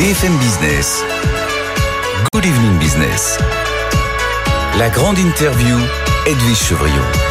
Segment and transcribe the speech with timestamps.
[0.00, 1.04] BFM Business.
[2.32, 3.36] Good evening business.
[4.78, 5.76] La grande interview,
[6.24, 7.29] Edwige Chevrillon.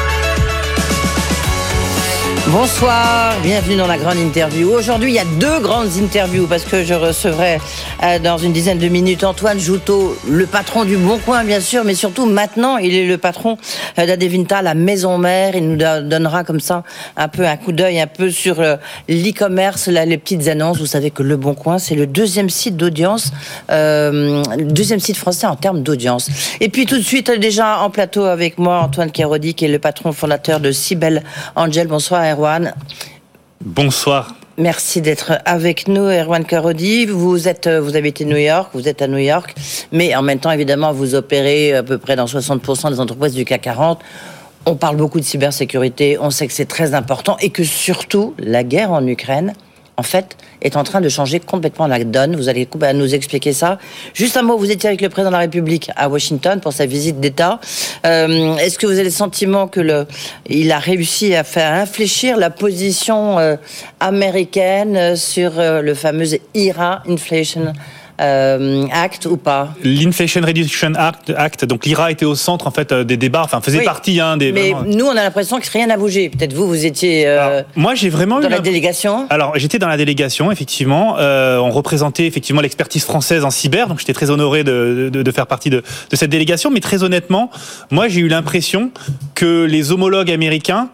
[2.47, 4.71] Bonsoir, bienvenue dans la grande interview.
[4.71, 7.59] Aujourd'hui, il y a deux grandes interviews parce que je recevrai
[8.01, 11.83] euh, dans une dizaine de minutes Antoine Joutot, le patron du Bon Coin, bien sûr,
[11.83, 13.57] mais surtout maintenant, il est le patron
[13.99, 15.55] euh, d'Adevinta, la maison mère.
[15.55, 16.83] Il nous donnera comme ça
[17.17, 18.77] un peu un coup d'œil un peu sur euh,
[19.07, 20.79] l'e-commerce, les petites annonces.
[20.79, 23.31] Vous savez que le Bon Coin, c'est le deuxième site d'audience,
[23.69, 26.29] deuxième site français en termes d'audience.
[26.61, 29.79] Et puis tout de suite, déjà en plateau avec moi, Antoine Kérodi, qui est le
[29.79, 31.23] patron fondateur de Cybelle
[31.55, 31.87] Angel.
[31.87, 32.28] Bonsoir,
[33.63, 34.35] Bonsoir.
[34.57, 37.05] Merci d'être avec nous, Erwan Karodi.
[37.05, 39.55] Vous êtes, vous avez été New York, vous êtes à New York,
[39.91, 43.45] mais en même temps, évidemment, vous opérez à peu près dans 60% des entreprises du
[43.45, 43.99] CAC 40.
[44.65, 48.63] On parle beaucoup de cybersécurité, on sait que c'est très important et que surtout, la
[48.63, 49.53] guerre en Ukraine
[49.99, 52.35] en fait, est en train de changer complètement la donne.
[52.35, 53.77] Vous allez nous expliquer ça.
[54.13, 56.85] Juste un mot, vous étiez avec le président de la République à Washington pour sa
[56.85, 57.59] visite d'État.
[58.05, 60.05] Euh, est-ce que vous avez le sentiment que le,
[60.47, 63.55] il a réussi à faire infléchir la position euh,
[63.99, 67.73] américaine sur euh, le fameux IRA, Inflation?
[68.19, 69.69] Euh, Act ou pas?
[69.83, 73.61] L'Inflation Reduction Act, Act donc l'IRA était au centre en fait euh, des débats, enfin
[73.61, 74.51] faisait partie hein, des.
[74.51, 76.29] Mais nous, on a l'impression que rien n'a bougé.
[76.29, 77.27] Peut-être vous, vous étiez.
[77.27, 79.27] Euh, moi, j'ai vraiment dans la délégation.
[79.29, 81.15] Alors, j'étais dans la délégation, effectivement.
[81.19, 85.47] on représentait effectivement l'expertise française en cyber, donc j'étais très honoré de, de, de, faire
[85.47, 86.71] partie de, de cette délégation.
[86.71, 87.49] Mais très honnêtement,
[87.91, 88.91] moi, j'ai eu l'impression
[89.35, 90.89] que les homologues américains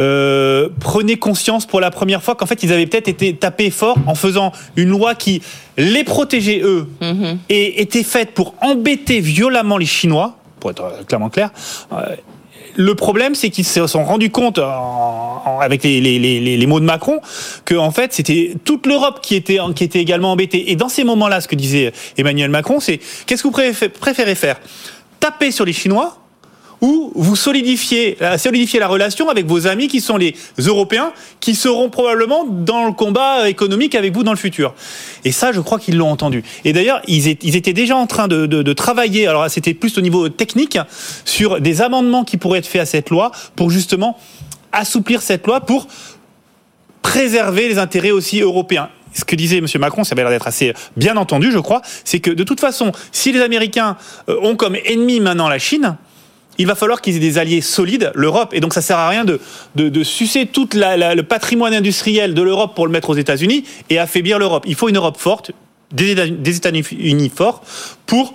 [0.00, 3.98] euh, prenaient conscience pour la première fois qu'en fait ils avaient peut-être été tapés fort
[4.06, 5.42] en faisant une loi qui
[5.76, 7.38] les protégeait eux mhm.
[7.48, 11.50] et était faite pour embêter violemment les Chinois, pour être clairement clair.
[11.92, 12.16] Euh,
[12.76, 14.60] le problème, c'est qu'ils se sont rendus compte,
[15.60, 17.20] avec les, mots de Macron,
[17.64, 20.70] que en fait, c'était toute l'Europe qui était, qui était également embêtée.
[20.70, 24.60] Et dans ces moments-là, ce que disait Emmanuel Macron, c'est qu'est-ce que vous préférez faire?
[25.18, 26.19] Taper sur les Chinois
[26.80, 31.54] ou vous solidifiez, euh, solidifiez la relation avec vos amis qui sont les Européens, qui
[31.54, 34.74] seront probablement dans le combat économique avec vous dans le futur.
[35.24, 36.42] Et ça, je crois qu'ils l'ont entendu.
[36.64, 40.00] Et d'ailleurs, ils, étaient déjà en train de, de, de travailler, alors c'était plus au
[40.00, 40.78] niveau technique,
[41.24, 44.18] sur des amendements qui pourraient être faits à cette loi pour justement
[44.72, 45.88] assouplir cette loi pour
[47.02, 49.66] préserver les intérêts aussi européens ce que disait M.
[49.78, 52.92] Macron, ça avait l'air d'être assez bien entendu, je crois, c'est que de toute façon,
[53.12, 53.96] si les Américains
[54.28, 55.96] euh, ont comme ennemi maintenant la Chine,
[56.60, 58.52] il va falloir qu'ils aient des alliés solides, l'Europe.
[58.52, 59.40] Et donc ça sert à rien de,
[59.76, 64.38] de, sucer tout le patrimoine industriel de l'Europe pour le mettre aux États-Unis et affaiblir
[64.38, 64.64] l'Europe.
[64.66, 65.52] Il faut une Europe forte,
[65.92, 67.62] des États-Unis forts
[68.06, 68.34] pour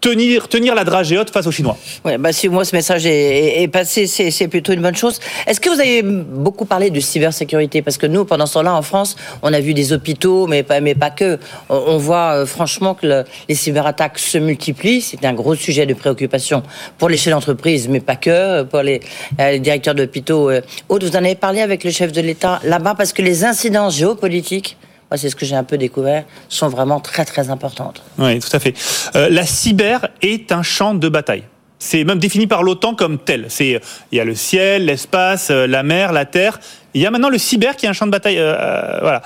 [0.00, 1.76] tenir, tenir la dragée haute face aux Chinois.
[2.04, 5.18] Ouais, bah si moi ce message est, est passé, c'est plutôt une bonne chose.
[5.46, 7.82] Est-ce que vous avez beaucoup parlé de cybersécurité?
[7.82, 10.80] Parce que nous, pendant ce temps-là, en France, on a vu des hôpitaux, mais pas,
[10.80, 11.38] mais pas que.
[11.68, 15.00] On, voit euh, franchement que les cyberattaques se multiplient.
[15.00, 16.62] C'est un gros sujet de préoccupation
[16.96, 19.00] pour les chefs d'entreprise, mais pas que, pour les,
[19.40, 20.50] euh, directeurs d'hôpitaux.
[20.50, 20.60] Euh.
[20.88, 23.96] Aude, vous en avez parlé avec le chef de l'État là-bas, parce que les incidences
[23.96, 24.76] géopolitiques
[25.10, 28.02] moi c'est ce que j'ai un peu découvert, sont vraiment très très importantes.
[28.18, 28.74] Oui, tout à fait.
[29.16, 31.44] Euh, la cyber est un champ de bataille.
[31.78, 33.46] C'est même défini par l'OTAN comme tel.
[33.48, 33.80] C'est
[34.10, 36.58] il y a le ciel, l'espace, euh, la mer, la terre.
[36.94, 38.38] Il y a maintenant le cyber qui est un champ de bataille.
[38.38, 39.22] Euh, voilà.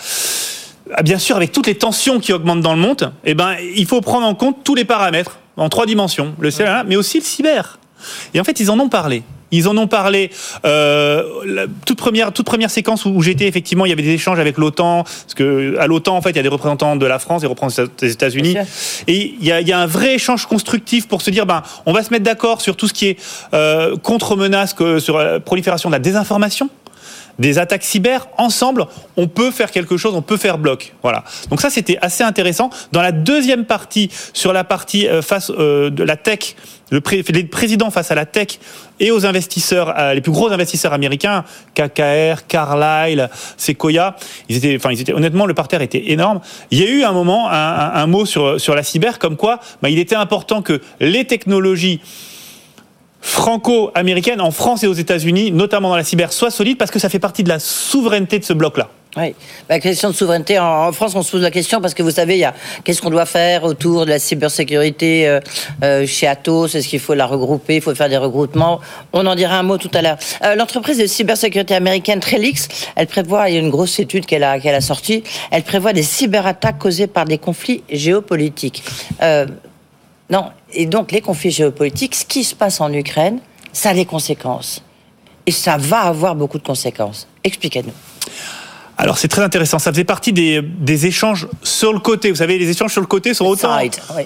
[0.95, 3.87] Ah, bien sûr, avec toutes les tensions qui augmentent dans le monde, eh ben, il
[3.87, 6.35] faut prendre en compte tous les paramètres en trois dimensions.
[6.39, 7.79] Le ciel, mais aussi le cyber.
[8.35, 9.23] Et en fait, ils en ont parlé.
[9.53, 10.31] Ils en ont parlé.
[10.65, 14.41] Euh, la toute première, toute première séquence où j'étais, effectivement, il y avait des échanges
[14.41, 17.19] avec l'OTAN, parce que à l'OTAN, en fait, il y a des représentants de la
[17.19, 18.57] France, des représentants des États-Unis,
[19.07, 21.63] et il y, a, il y, a, un vrai échange constructif pour se dire, ben,
[21.87, 23.19] on va se mettre d'accord sur tout ce qui est
[23.55, 26.71] euh, contre-menace, sur la prolifération de la désinformation
[27.39, 30.95] des attaques cyber, ensemble, on peut faire quelque chose, on peut faire bloc.
[31.03, 31.25] Voilà.
[31.51, 32.71] Donc ça, c'était assez intéressant.
[32.93, 36.55] Dans la deuxième partie, sur la partie euh, face euh, de la tech,
[36.91, 38.59] le président face à la tech
[39.01, 41.45] et aux investisseurs, euh, les plus gros investisseurs américains,
[41.75, 44.17] KKR, Carlyle, Sequoia,
[44.49, 46.41] ils étaient, enfin, ils étaient, honnêtement, le parterre était énorme.
[46.71, 49.89] Il y a eu un moment, un, mot sur, sur la cyber, comme quoi, bah,
[49.89, 52.01] il était important que les technologies
[53.23, 57.09] franco-américaine en France et aux États-Unis, notamment dans la cyber, soit solide parce que ça
[57.09, 58.91] fait partie de la souveraineté de ce bloc-là.
[59.17, 59.35] Oui,
[59.69, 62.37] la question de souveraineté en, France, on se pose la question parce que vous savez,
[62.37, 65.39] il y a qu'est-ce qu'on doit faire autour de la cybersécurité euh,
[65.85, 66.75] euh, chez Atos?
[66.75, 67.77] Est-ce qu'il faut la regrouper?
[67.77, 68.81] Il faut faire des regroupements?
[69.13, 70.17] On en dira un mot tout à l'heure.
[70.45, 74.45] Euh, L'entreprise de cybersécurité américaine Trellix, elle prévoit, il y a une grosse étude qu'elle
[74.45, 78.83] a qu'elle a sortie, elle prévoit des cyberattaques causées par des conflits géopolitiques.
[80.31, 83.39] Non, et donc les conflits géopolitiques, ce qui se passe en Ukraine,
[83.73, 84.83] ça a des conséquences.
[85.47, 87.27] Et ça va avoir beaucoup de conséquences.
[87.43, 87.93] Expliquez-nous.
[88.99, 89.79] Alors c'est très intéressant.
[89.79, 92.31] Ça faisait partie des, des, échanges sur le côté.
[92.31, 93.77] Vous savez, les échanges sur le côté sont autant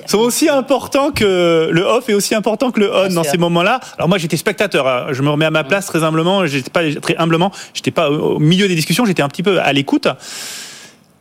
[0.06, 3.80] sont aussi importants que le off est aussi important que le on dans ces moments-là.
[3.96, 4.86] Alors moi j'étais spectateur.
[4.86, 5.06] Hein.
[5.12, 6.46] Je me remets à ma place très humblement.
[6.46, 7.52] J'étais pas très humblement.
[7.72, 9.06] J'étais pas au milieu des discussions.
[9.06, 10.08] J'étais un petit peu à l'écoute.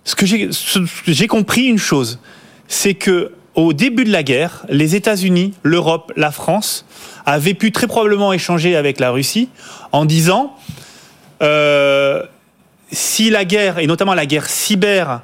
[0.04, 2.20] Ce que j'ai compris une chose,
[2.68, 6.86] c'est que au début de la guerre, les États-Unis, l'Europe, la France
[7.26, 9.50] avaient pu très probablement échanger avec la Russie
[9.92, 10.56] en disant
[11.42, 12.24] euh,
[12.92, 15.22] si la guerre, et notamment la guerre cyber,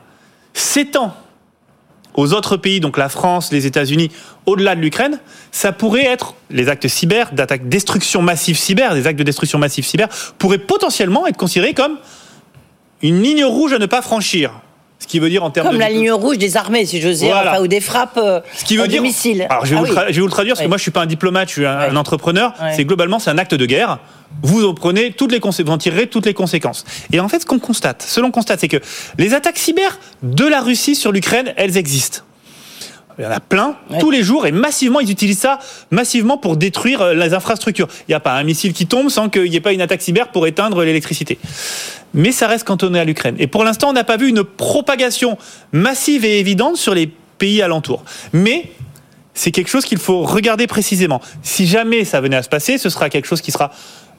[0.54, 1.16] s'étend
[2.13, 4.12] aux autres pays, donc la France, les États-Unis,
[4.45, 5.19] au-delà de l'Ukraine,
[5.51, 9.86] ça pourrait être les actes cyber, d'attaque, destruction massive cyber, des actes de destruction massive
[9.86, 11.98] cyber, pourraient potentiellement être considérés comme
[13.01, 14.51] une ligne rouge à ne pas franchir.
[15.01, 15.81] Ce qui veut dire en termes Comme de...
[15.81, 18.88] la ligne rouge des armées, si j'ose dire, ou des frappes euh, Ce qui veut
[18.88, 19.01] dire...
[19.01, 19.48] missiles.
[19.50, 21.48] Alors, je vais, ah vous, le traduire, parce que moi, je suis pas un diplomate,
[21.48, 22.53] je suis un, entrepreneur.
[22.75, 23.98] C'est globalement, c'est un acte de guerre.
[24.44, 26.86] Vous en prenez toutes les conséquences, vous en tirerez toutes les conséquences.
[27.12, 28.77] Et en fait, ce qu'on constate, ce l'on constate, c'est que
[29.18, 32.21] les attaques cyber de la Russie sur l'Ukraine, elles existent.
[33.18, 35.60] Il y en a plein, tous les jours, et massivement, ils utilisent ça
[35.92, 37.88] massivement pour détruire euh, les infrastructures.
[38.08, 40.02] Il n'y a pas un missile qui tombe sans qu'il n'y ait pas une attaque
[40.02, 41.38] cyber pour éteindre l'électricité.
[42.13, 43.36] Mais ça reste cantonné à l'Ukraine.
[43.40, 45.38] Et pour l'instant, on n'a pas vu une propagation
[45.72, 48.04] massive et évidente sur les pays alentours.
[48.34, 48.72] Mais
[49.34, 51.22] c'est quelque chose qu'il faut regarder précisément.
[51.42, 53.72] Si jamais ça venait à se passer, ce sera quelque chose qui sera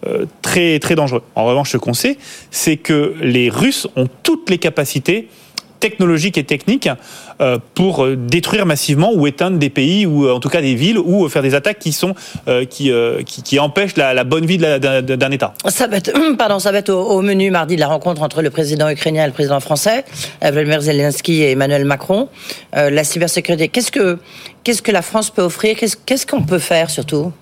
[0.06, 1.22] euh, très très dangereux.
[1.34, 2.18] En revanche, ce qu'on sait,
[2.50, 5.28] c'est que les Russes ont toutes les capacités
[5.78, 6.88] technologiques et techniques
[7.74, 11.28] pour euh, détruire massivement ou éteindre des pays ou en tout cas des villes ou
[11.28, 12.14] faire des attaques qui sont
[12.70, 12.90] qui,
[13.24, 15.54] qui, empêchent la, bonne vie d'un État.
[15.68, 18.50] Ça va être, pardon, ça va être au, menu mardi de la rencontre entre le
[18.50, 20.04] président ukrainien et le président français,
[20.40, 22.28] Vladimir Zelensky et Emmanuel Macron.
[22.72, 23.68] la cybersécurité.
[23.68, 24.18] Qu'est-ce que
[24.64, 25.76] qu'est-ce que la France peut offrir?
[25.76, 27.32] Qu'est-ce qu'on peut faire surtout?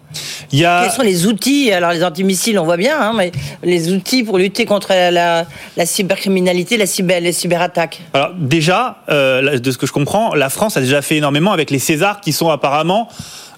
[0.52, 0.82] Il y a...
[0.84, 4.38] Quels sont les outils Alors les antimissiles, on voit bien, hein, mais les outils pour
[4.38, 5.44] lutter contre la,
[5.84, 8.00] cybercriminalité, la cyber, les cyberattaques.
[8.14, 11.70] Alors déjà, euh, de ce que je comprends, la France a déjà fait énormément avec
[11.70, 13.08] les Césars, qui sont apparemment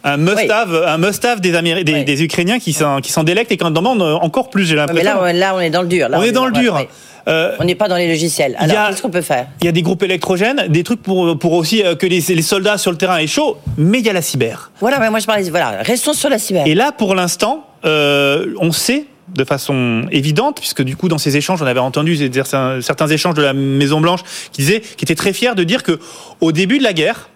[0.04, 4.50] un must-have, un must-have des, des, Ukrainiens qui s'en délectent et qui en demandent encore
[4.50, 4.66] plus.
[4.66, 5.22] J'ai l'impression.
[5.22, 6.08] Mais là, là, on est dans le dur.
[6.12, 6.80] on, est dans le dur.
[7.28, 8.56] Euh, on n'est pas dans les logiciels.
[8.58, 9.46] Alors, qu'est-ce qu'on peut faire?
[9.60, 12.42] Il y a des groupes électrogènes, des trucs pour, pour aussi euh, que les, les,
[12.42, 14.72] soldats sur le terrain aient chaud, mais il y a la cyber.
[14.80, 15.48] Voilà, mais moi je parlais.
[15.48, 16.66] Voilà, restons sur la cyber.
[16.66, 21.36] Et là, pour l'instant, euh, on sait de façon évidente, puisque du coup dans ces
[21.36, 24.20] échanges, on avait entendu certains, certains échanges de la Maison Blanche
[24.52, 26.00] qui disaient, qui étaient très fiers de dire que
[26.40, 27.30] au début de la guerre,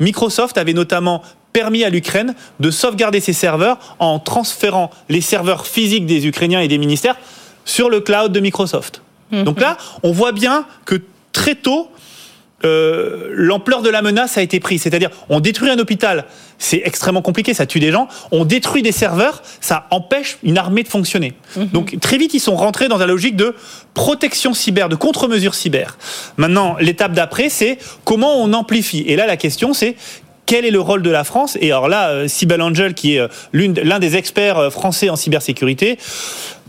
[0.00, 1.22] Microsoft avait notamment
[1.58, 6.68] permis à l'Ukraine de sauvegarder ses serveurs en transférant les serveurs physiques des Ukrainiens et
[6.68, 7.16] des ministères
[7.64, 9.02] sur le cloud de Microsoft.
[9.32, 9.42] Mhm.
[9.42, 11.02] Donc là, on voit bien que
[11.32, 11.90] très tôt,
[12.64, 14.82] euh, l'ampleur de la menace a été prise.
[14.82, 16.26] C'est-à-dire, on détruit un hôpital,
[16.58, 18.06] c'est extrêmement compliqué, ça tue des gens.
[18.30, 21.32] On détruit des serveurs, ça empêche une armée de fonctionner.
[21.56, 21.66] Mhm.
[21.70, 23.56] Donc très vite, ils sont rentrés dans la logique de
[23.94, 25.98] protection cyber, de contre-mesures cyber.
[26.36, 29.02] Maintenant, l'étape d'après, c'est comment on amplifie.
[29.08, 29.96] Et là, la question, c'est
[30.48, 33.20] quel est le rôle de la France Et alors là, Sibel euh, Angel, qui est
[33.20, 35.98] euh, l'un des experts français en cybersécurité,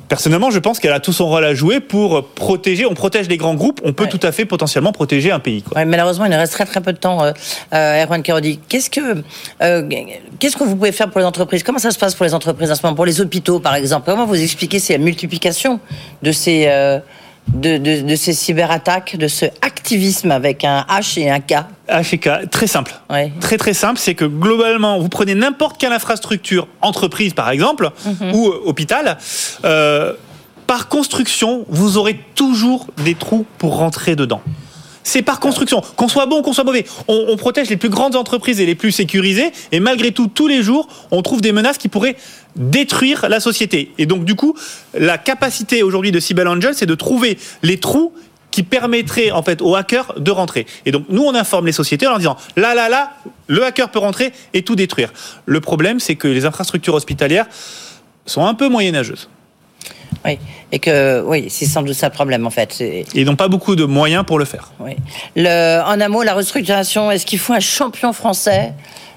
[0.10, 2.88] Personnellement, je pense qu'elle a tout son rôle à jouer pour protéger.
[2.88, 5.62] On protège les grands groupes, on peut tout à fait potentiellement protéger un pays.
[5.62, 5.86] Quoi.
[5.86, 7.24] malheureusement, il reste très très peu de temps.
[7.24, 7.32] Euh,
[7.76, 9.22] euh Erwan Karodi, qu'est-ce que
[9.62, 9.88] euh,
[10.40, 11.62] qu'est-ce que vous pouvez faire pour les entreprises?
[11.62, 12.96] Comment ça se passe pour les entreprises en ce moment?
[12.96, 15.80] Pour les hôpitaux, par exemple, comment vous expliquez cette multiplication
[16.24, 16.68] de ces
[17.54, 22.18] de, de, ces cyberattaques, de ce activisme avec un H et un K H et
[22.18, 22.94] K, très simple.
[23.42, 28.34] Très très simple, c'est que globalement, vous prenez n'importe quelle infrastructure, entreprise par exemple, mhm.
[28.34, 29.18] ou euh, hôpital,
[29.66, 30.14] euh,
[30.68, 34.42] par construction, vous aurez toujours des trous pour rentrer dedans.
[35.04, 35.82] C'est par construction.
[35.96, 36.86] Qu'on soit bon, qu'on soit mauvais.
[37.08, 39.52] On, protège les plus grandes entreprises et les plus sécurisées.
[39.72, 42.16] Et malgré tout, tous les jours, on trouve des menaces qui pourraient
[42.56, 43.94] détruire la société.
[43.98, 44.56] Et donc, du coup,
[44.94, 48.14] la capacité aujourd'hui de Cybel Angel, c'est de trouver les trous
[48.52, 50.66] qui permettraient en fait aux hackers de rentrer.
[50.86, 53.14] Et donc nous on informe les sociétés en leur disant là là là
[53.48, 55.14] le hacker peut rentrer et tout détruire.
[55.46, 57.46] Le problème c'est que les infrastructures hospitalières
[58.26, 59.30] sont un peu moyenâgeuses.
[60.30, 60.40] Oui,
[60.72, 62.84] et que oui, c'est sans doute ça le problème en fait.
[63.14, 64.72] Ils n'ont pas beaucoup de moyens pour le faire.
[64.80, 64.92] Oui.
[65.36, 68.74] Le, en un mot, la restructuration, est-ce qu'il faut un champion français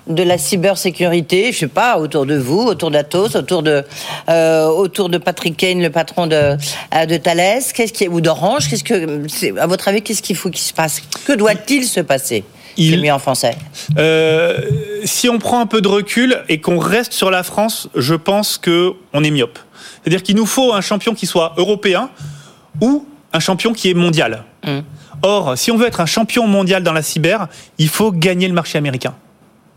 [0.09, 3.85] de la cybersécurité, je sais pas, autour de vous, autour d'Atos, autour de
[4.28, 6.57] euh, autour de Patrick Kane, le patron de
[6.95, 10.50] euh, de Thales, qu'est-ce qui ou d'Orange, qu'est-ce que à votre avis, qu'est-ce qu'il faut
[10.50, 11.02] qu'il se passe?
[11.25, 12.45] Que doit-il se passer
[12.76, 13.00] il...
[13.00, 13.54] mis en français?
[13.99, 14.59] Euh,
[15.04, 18.59] si on prend un peu de recul et qu'on reste sur la France, je pense
[18.59, 19.59] que on est myope.
[20.02, 22.11] C'est-à-dire qu'il nous faut un champion qui soit européen
[22.80, 24.44] ou un champion qui est mondial.
[24.64, 24.80] Mm.
[25.23, 28.54] Or, si on veut être un champion mondial dans la cyber, il faut gagner le
[28.54, 29.14] marché américain.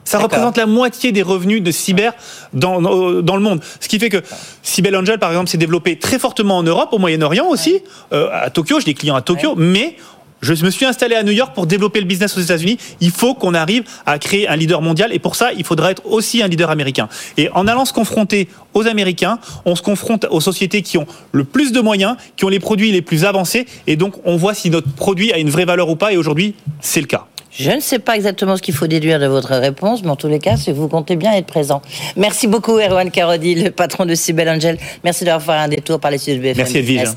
[0.05, 2.13] Ça représente la moitié des revenus de cyber
[2.53, 3.61] dans, dans, le monde.
[3.79, 4.21] Ce qui fait que
[4.61, 7.81] Cybelle Angel, par exemple, s'est développé très fortement en Europe, au Moyen-Orient aussi,
[8.13, 8.79] euh, à Tokyo.
[8.79, 9.97] J'ai des clients à Tokyo, mais
[10.41, 12.77] je me suis installé à New York pour développer le business aux États-Unis.
[13.01, 16.05] Il faut qu'on arrive à créer un leader mondial et pour ça, il faudra être
[16.05, 17.09] aussi un leader américain.
[17.37, 21.43] Et en allant se confronter aux Américains, on se confronte aux sociétés qui ont le
[21.43, 24.69] plus de moyens, qui ont les produits les plus avancés et donc on voit si
[24.69, 27.27] notre produit a une vraie valeur ou pas et aujourd'hui, c'est le cas.
[27.57, 30.27] Je ne sais pas exactement ce qu'il faut déduire de votre réponse, mais en tous
[30.27, 31.81] les cas, c'est que vous comptez bien être présent.
[32.17, 34.77] Merci beaucoup, Erwan Karodi, le patron de Cybelle Angel.
[35.05, 37.09] Merci d'avoir fait un détour par les studios de BFM Merci, Edwige.